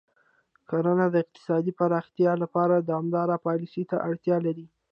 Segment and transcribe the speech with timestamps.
[0.69, 4.65] کرنه د اقتصادي پراختیا لپاره دوامداره پالیسۍ ته اړتیا لري.